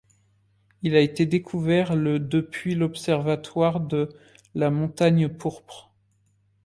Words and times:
Il 0.81 0.95
a 0.95 0.99
été 0.99 1.27
découvert 1.27 1.95
le 1.95 2.17
depuis 2.17 2.73
l'observatoire 2.73 3.79
de 3.79 4.09
la 4.55 4.71
Montagne 4.71 5.29
Pourpre. 5.29 5.91